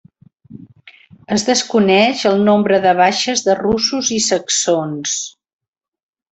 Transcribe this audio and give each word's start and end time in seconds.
Es 1.35 1.45
desconeix 1.49 2.23
el 2.31 2.41
nombre 2.49 2.81
de 2.87 2.95
baixes 3.03 3.45
de 3.51 3.59
russos 3.63 4.13
i 4.19 4.21
saxons. 4.33 5.17